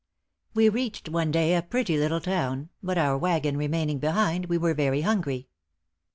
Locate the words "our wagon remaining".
2.97-3.99